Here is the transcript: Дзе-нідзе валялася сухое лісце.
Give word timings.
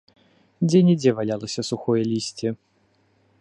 Дзе-нідзе 0.69 1.11
валялася 1.19 1.61
сухое 1.69 2.03
лісце. 2.15 2.49